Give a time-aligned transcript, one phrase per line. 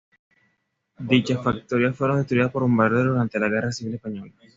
[0.97, 4.33] Dichas factorías fueron destruidas por bombardeos durante la guerra civil española.